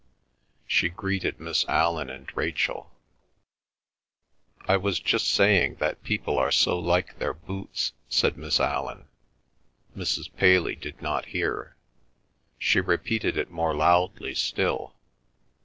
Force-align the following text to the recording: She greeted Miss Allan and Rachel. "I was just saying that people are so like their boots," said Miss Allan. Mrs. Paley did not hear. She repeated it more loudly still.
She 0.65 0.89
greeted 0.89 1.39
Miss 1.39 1.63
Allan 1.65 2.09
and 2.09 2.27
Rachel. 2.35 2.89
"I 4.61 4.75
was 4.75 4.99
just 4.99 5.29
saying 5.29 5.75
that 5.75 6.01
people 6.03 6.39
are 6.39 6.49
so 6.49 6.79
like 6.79 7.19
their 7.19 7.35
boots," 7.35 7.93
said 8.09 8.35
Miss 8.35 8.59
Allan. 8.59 9.07
Mrs. 9.95 10.33
Paley 10.35 10.73
did 10.73 11.03
not 11.03 11.25
hear. 11.25 11.75
She 12.57 12.79
repeated 12.81 13.37
it 13.37 13.51
more 13.51 13.75
loudly 13.75 14.33
still. 14.33 14.95